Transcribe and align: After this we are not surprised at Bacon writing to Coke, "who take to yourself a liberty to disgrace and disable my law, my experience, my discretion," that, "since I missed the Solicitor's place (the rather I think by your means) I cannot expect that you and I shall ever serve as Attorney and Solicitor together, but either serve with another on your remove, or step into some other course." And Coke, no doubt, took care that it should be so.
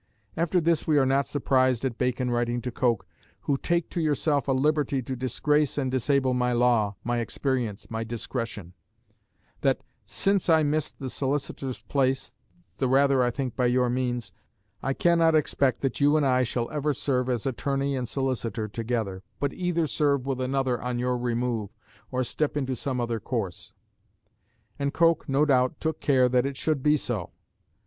After 0.35 0.59
this 0.59 0.87
we 0.87 0.97
are 0.97 1.05
not 1.05 1.27
surprised 1.27 1.85
at 1.85 1.99
Bacon 1.99 2.31
writing 2.31 2.59
to 2.63 2.71
Coke, 2.71 3.05
"who 3.41 3.55
take 3.55 3.87
to 3.91 4.01
yourself 4.01 4.47
a 4.47 4.51
liberty 4.51 4.99
to 5.03 5.15
disgrace 5.15 5.77
and 5.77 5.91
disable 5.91 6.33
my 6.33 6.53
law, 6.53 6.95
my 7.03 7.19
experience, 7.19 7.87
my 7.91 8.03
discretion," 8.03 8.73
that, 9.61 9.81
"since 10.03 10.49
I 10.49 10.63
missed 10.63 10.97
the 10.97 11.07
Solicitor's 11.07 11.83
place 11.83 12.33
(the 12.79 12.87
rather 12.87 13.21
I 13.21 13.29
think 13.29 13.55
by 13.55 13.67
your 13.67 13.91
means) 13.91 14.31
I 14.81 14.93
cannot 14.93 15.35
expect 15.35 15.81
that 15.81 16.01
you 16.01 16.17
and 16.17 16.25
I 16.25 16.41
shall 16.41 16.67
ever 16.71 16.95
serve 16.95 17.29
as 17.29 17.45
Attorney 17.45 17.95
and 17.95 18.07
Solicitor 18.09 18.67
together, 18.67 19.21
but 19.39 19.53
either 19.53 19.85
serve 19.85 20.25
with 20.25 20.41
another 20.41 20.81
on 20.81 20.97
your 20.97 21.15
remove, 21.15 21.69
or 22.09 22.23
step 22.23 22.57
into 22.57 22.75
some 22.75 22.99
other 22.99 23.19
course." 23.19 23.71
And 24.79 24.95
Coke, 24.95 25.29
no 25.29 25.45
doubt, 25.45 25.79
took 25.79 25.99
care 25.99 26.27
that 26.27 26.47
it 26.47 26.57
should 26.57 26.81
be 26.81 26.97
so. 26.97 27.33